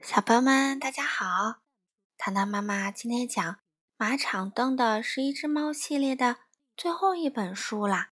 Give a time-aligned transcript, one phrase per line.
[0.00, 1.60] 小朋友们，大家好！
[2.16, 3.54] 糖糖妈妈今天讲
[3.96, 6.36] 《马场灯的十一只猫》系列的
[6.76, 8.12] 最后一本书啦，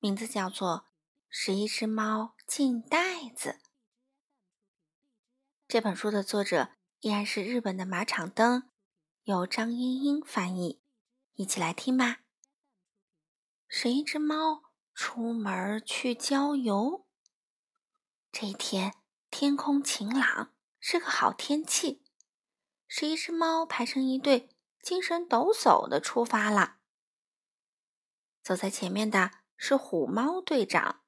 [0.00, 0.78] 名字叫做
[1.30, 3.60] 《十一只猫进袋子》。
[5.68, 8.68] 这本书的作者依然是日本的马场灯，
[9.22, 10.82] 由张英英翻译。
[11.34, 12.18] 一起来听吧。
[13.68, 17.06] 十一只猫出门去郊游。
[18.32, 18.94] 这一天，
[19.30, 20.50] 天空晴朗。
[20.80, 22.04] 是个好天气，
[22.86, 24.48] 十一只猫排成一队，
[24.80, 26.76] 精神抖擞的出发了。
[28.42, 31.02] 走在前面的是虎猫队长。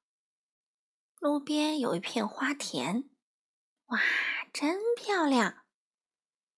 [1.18, 3.10] 路边有一片花田，
[3.86, 4.00] 哇，
[4.52, 5.64] 真漂亮，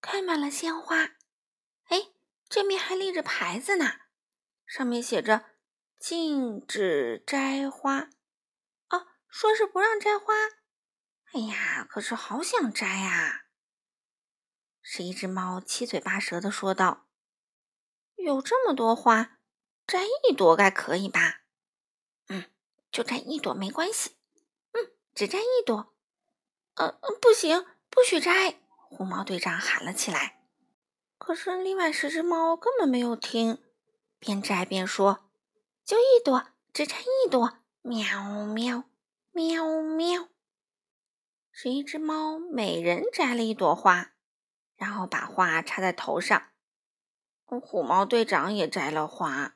[0.01, 1.17] 开满了鲜花。
[1.89, 2.12] 哎，
[2.48, 4.01] 这面还立着牌子呢，
[4.67, 5.47] 上面写着
[5.98, 8.09] “禁止摘花”。
[8.91, 10.34] 哦，说是不让摘花。
[11.89, 13.45] 可是好想摘呀！
[14.81, 17.06] 十一只猫七嘴八舌的说道
[18.17, 19.39] ：“有这么多花，
[19.87, 21.43] 摘一朵该可以吧？
[22.29, 22.51] 嗯，
[22.91, 24.17] 就摘一朵没关系。
[24.73, 25.95] 嗯，只摘一朵。
[26.75, 30.43] 呃，呃不行，不许摘！”红猫队长喊了起来。
[31.19, 33.62] 可是另外十只猫根本没有听，
[34.19, 35.31] 边摘边说
[35.84, 38.84] ：“就一朵，只摘一朵。”喵喵
[39.33, 40.28] 喵喵。
[41.63, 44.15] 十一只猫每人摘了一朵花，
[44.75, 46.51] 然后把花插在头上。
[47.47, 49.55] 虎猫队长也摘了花。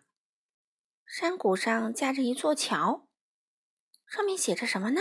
[1.05, 3.09] 山谷上架着一座桥，
[4.07, 5.01] 上面写着什么呢？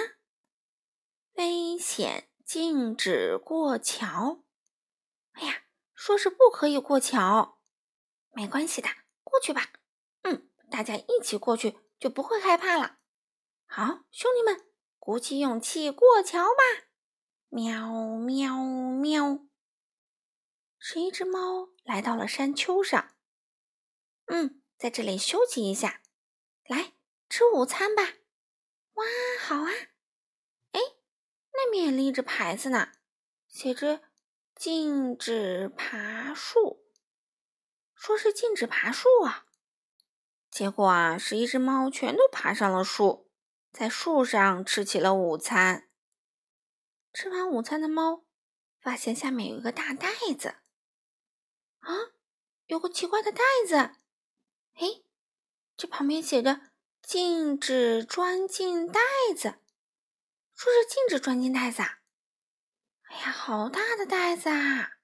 [1.34, 4.44] 危险，禁止过桥。
[5.34, 5.62] 哎呀，
[5.94, 7.60] 说是不可以过桥。
[8.32, 8.90] 没关系的，
[9.24, 9.70] 过去吧。
[10.24, 12.98] 嗯，大家一起过去就不会害怕了。
[13.68, 14.66] 好，兄弟们，
[14.98, 16.88] 鼓起勇气过桥吧。
[17.56, 19.40] 喵喵喵！
[20.78, 23.16] 十一只猫来到了山丘上。
[24.26, 26.02] 嗯，在这里休息一下，
[26.68, 26.96] 来
[27.30, 28.04] 吃午餐吧。
[28.96, 29.06] 哇，
[29.40, 29.72] 好啊！
[30.74, 30.82] 哎，
[31.54, 32.90] 那面立着牌子呢，
[33.48, 34.02] 写着
[34.54, 36.84] “禁止爬树”，
[37.96, 39.46] 说是禁止爬树啊。
[40.52, 43.32] 结果啊，十一只猫全都爬上了树，
[43.72, 45.88] 在树上吃起了午餐。
[47.16, 48.26] 吃完午餐的猫
[48.78, 50.56] 发现下面有一个大袋子，
[51.80, 52.12] 啊，
[52.66, 53.78] 有个奇怪的袋子。
[54.74, 55.02] 哎，
[55.78, 56.60] 这旁边写着
[57.02, 59.00] “禁止钻进袋
[59.34, 59.60] 子”，
[60.54, 62.00] 说是禁止钻进袋子啊。
[63.04, 64.98] 哎呀，好大的袋子啊！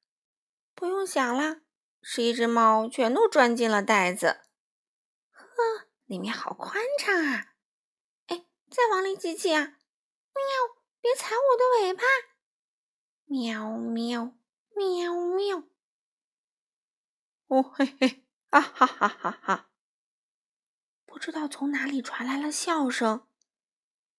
[0.76, 1.62] 不用想了，
[2.02, 4.42] 十一只猫全都钻进了袋子。
[5.32, 7.54] 呵，里面好宽敞啊！
[8.28, 9.62] 哎，再往里挤挤啊！
[10.34, 10.81] 喵。
[11.02, 12.04] 别踩我的尾巴！
[13.26, 14.36] 喵喵
[14.76, 15.64] 喵喵！
[17.48, 19.72] 哦嘿嘿，啊哈哈哈哈！
[21.06, 23.28] 不知道从哪里传来了笑声。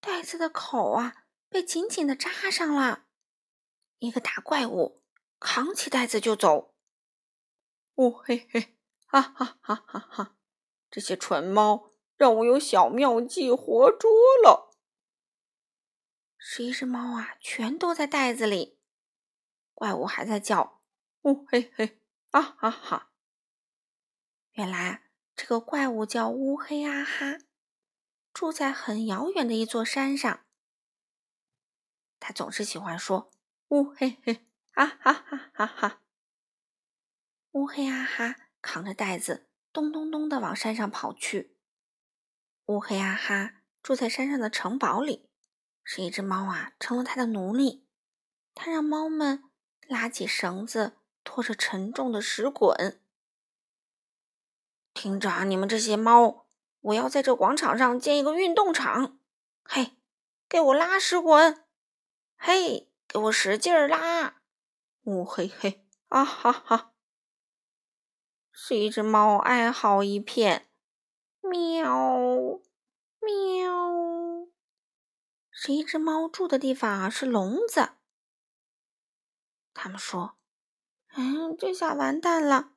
[0.00, 3.06] 袋子的口啊，被紧紧的扎上了。
[4.00, 5.04] 一个大怪物
[5.38, 6.74] 扛起袋子就走。
[7.94, 8.76] 哦嘿嘿，
[9.06, 10.36] 哈哈哈哈哈！
[10.90, 14.10] 这些蠢猫让我有小妙计活捉
[14.42, 14.71] 了。
[16.44, 18.76] 十一只猫啊，全都在袋子里。
[19.74, 20.82] 怪物还在叫
[21.22, 23.12] ：“呜嘿嘿，啊哈哈！”
[24.50, 25.04] 原来
[25.36, 27.38] 这个怪物叫乌黑啊哈，
[28.34, 30.44] 住在很遥远的一座山上。
[32.18, 33.30] 他总是喜欢说
[33.70, 36.02] ：“乌嘿嘿，啊哈哈哈哈！”
[37.52, 41.56] 乌黑啊哈扛着袋子，咚咚咚的往山上跑去。
[42.66, 45.28] 乌黑啊哈住在山上的城堡里。
[45.84, 47.86] 是一只猫啊，成了他的奴隶。
[48.54, 49.44] 他让猫们
[49.86, 53.00] 拉起绳子，拖着沉重的石滚。
[54.94, 56.46] 听着啊，你们这些猫，
[56.80, 59.18] 我要在这广场上建一个运动场。
[59.64, 59.96] 嘿，
[60.48, 61.64] 给我拉石滚！
[62.36, 64.42] 嘿，给我使劲儿拉！
[65.04, 66.92] 呜嘿嘿，啊哈哈！
[68.50, 70.68] 是一只猫哀嚎一片。
[71.40, 72.60] 喵，
[73.20, 74.51] 喵。
[75.64, 77.90] 十一只猫住的地方是笼子。
[79.72, 80.36] 他们说
[81.14, 82.72] ：“嗯，这下完蛋了，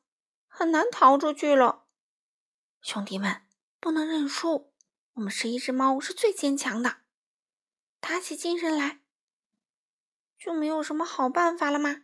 [0.47, 1.87] 很难逃出去了。”
[2.83, 3.41] 兄弟们，
[3.79, 4.71] 不能认输！
[5.13, 6.97] 我们十一只猫是最坚强的，
[7.99, 9.01] 打起精神来，
[10.37, 12.03] 就没有什么好办法了吗？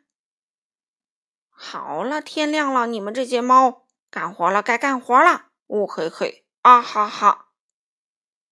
[1.52, 5.52] 好了，天亮了，你们这些猫干活了，该干活了。
[5.68, 7.52] 乌黑黑，啊哈哈！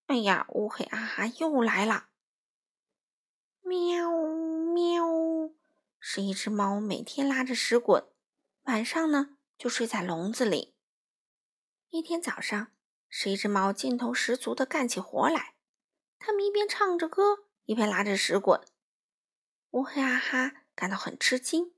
[0.06, 2.06] 哎呀，乌黑啊哈又来了。
[3.70, 4.10] 喵
[4.74, 5.52] 喵
[6.00, 8.04] 是一只猫每天拉着屎滚，
[8.64, 10.74] 晚上呢就睡在笼子里。
[11.90, 12.72] 一天早上，
[13.08, 15.54] 是一只猫劲头十足的干起活来，
[16.18, 18.60] 它们一边唱着歌，一边拉着屎滚。
[19.70, 21.72] 乌黑哈哈感到很吃惊。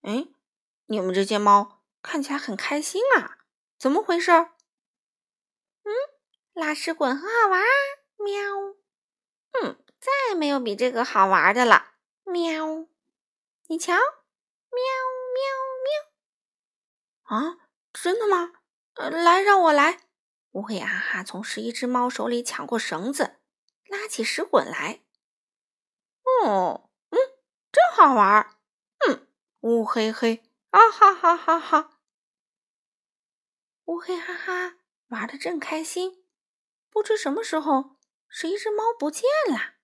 [0.00, 0.26] 哎，
[0.86, 3.38] 你们这些猫看起来很开心啊，
[3.78, 4.32] 怎么回事？
[5.84, 5.92] 嗯，
[6.52, 7.68] 拉屎滚很好玩啊，
[8.18, 8.74] 喵。
[9.62, 11.92] 嗯，再没有比这个好玩的了，
[12.24, 12.86] 喵。
[13.66, 14.82] 你瞧，喵
[15.34, 15.42] 喵
[17.28, 17.36] 喵！
[17.36, 17.58] 啊，
[17.92, 18.54] 真的吗？
[18.94, 20.00] 呃，来，让我来。
[20.52, 23.36] 乌黑哈哈从十一只猫手里抢过绳子，
[23.86, 25.02] 拉起石滚来。
[26.24, 27.18] 哦，嗯，
[27.70, 28.56] 真好玩。
[29.06, 29.28] 嗯，
[29.60, 31.98] 乌黑黑，啊哈哈哈哈！
[33.84, 34.76] 乌黑哈哈
[35.08, 36.24] 玩的正开心，
[36.88, 37.96] 不知什么时候，
[38.28, 39.74] 十一只猫不见了。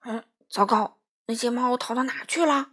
[0.00, 1.00] 嗯，糟糕。
[1.26, 2.72] 那些猫逃到哪去了？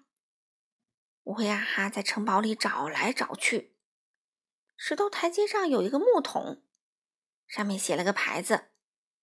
[1.23, 3.75] 乌黑哈哈在城堡里找来找去。
[4.75, 6.63] 石头台阶上有一个木桶，
[7.45, 8.69] 上面写了个牌子：“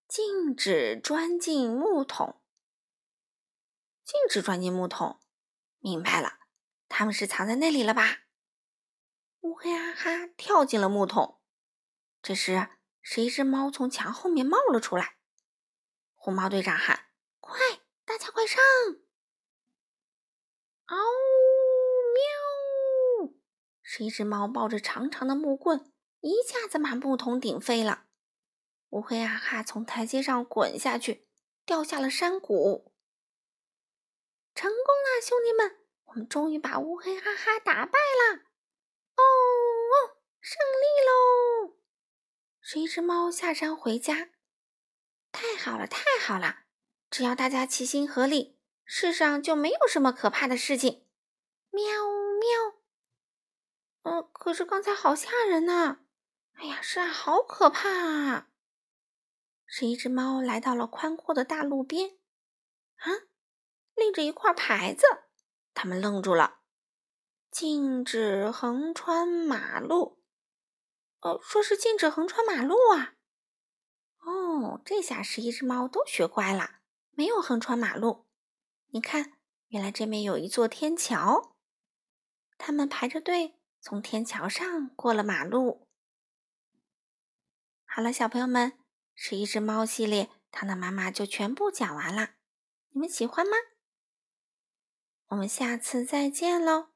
[0.06, 2.42] 禁止钻进木桶。”
[4.04, 5.18] 禁止钻进木桶，
[5.78, 6.40] 明白了，
[6.88, 8.24] 他们是藏在那里了吧？
[9.40, 11.40] 乌黑哈哈跳进了木桶。
[12.20, 12.68] 这时，
[13.00, 15.16] 是一只猫从墙后面冒了出来。
[16.14, 17.06] 红猫队长喊
[17.40, 17.58] ：“快，
[18.14, 18.62] 大家快上！”
[20.87, 20.96] 嗷
[22.14, 22.22] 喵！
[23.82, 28.06] 是一只猫抱着长长的木棍，一下子把木桶顶飞了。
[28.90, 31.26] 乌黑哈哈从台阶上滚下去，
[31.66, 32.93] 掉下了山谷。
[34.55, 35.84] 成功了，兄弟们！
[36.05, 38.44] 我们终于把乌黑哈哈打败了！
[39.17, 41.75] 哦哦，胜利喽！
[42.60, 44.31] 是一只猫下山回家。
[45.32, 46.60] 太好了，太好了！
[47.14, 48.58] 只要大家齐心合力。
[48.84, 51.06] 世上就没有什么可怕的事情。
[51.70, 52.81] 喵喵。
[54.02, 56.00] 嗯，可是刚才好吓人呐！
[56.55, 58.49] 哎呀，是啊，好可怕啊！
[59.64, 62.19] 是一只猫来到了宽阔的大路边，
[62.96, 63.06] 啊，
[63.94, 65.06] 立着一块牌子，
[65.72, 66.62] 他们愣住了，
[67.49, 70.20] 禁止横穿马路。
[71.20, 73.14] 哦，说是禁止横穿马路啊。
[74.19, 76.81] 哦，这下十一只猫都学乖了，
[77.16, 78.26] 没有横穿马路。
[78.88, 79.32] 你看，
[79.69, 81.56] 原来这边有一座天桥，
[82.56, 85.88] 他们排着队从天桥上过了马路。
[87.84, 88.78] 好了，小朋友们，
[89.14, 92.34] 是一只猫系列，糖糖妈妈就全部讲完了。
[92.90, 93.56] 你们喜欢吗？
[95.28, 96.94] 我们下次再见喽。